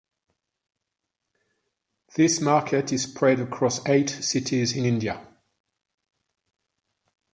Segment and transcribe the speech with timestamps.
[2.15, 5.21] This market is spread across eight cities in India.